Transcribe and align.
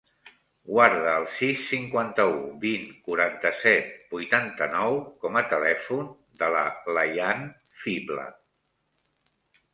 Guarda 0.67 1.11
el 1.17 1.25
sis, 1.33 1.59
cinquanta-u, 1.73 2.39
vint, 2.63 2.87
quaranta-set, 3.09 3.91
vuitanta-nou 4.15 4.99
com 5.27 5.39
a 5.43 5.45
telèfon 5.53 6.09
de 6.43 6.51
la 6.57 6.67
Layan 6.99 7.47
Fibla. 7.85 8.27